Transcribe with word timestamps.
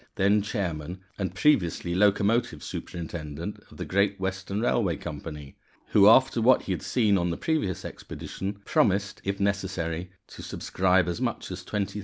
then 0.15 0.41
chairman, 0.41 0.99
and 1.19 1.35
previously 1.35 1.93
locomotive 1.93 2.63
superintendent 2.63 3.61
of 3.69 3.77
the 3.77 3.85
Great 3.85 4.19
Western 4.19 4.59
Railway 4.59 4.95
Company, 4.97 5.55
who, 5.89 6.09
after 6.09 6.41
what 6.41 6.63
he 6.63 6.71
had 6.71 6.81
seen 6.81 7.19
on 7.19 7.29
the 7.29 7.37
previous 7.37 7.85
expedition, 7.85 8.53
promised, 8.65 9.21
if 9.23 9.39
necessary, 9.39 10.09
to 10.29 10.41
subscribe 10.41 11.07
as 11.07 11.21
much 11.21 11.51
as 11.51 11.63
£20,000. 11.63 11.97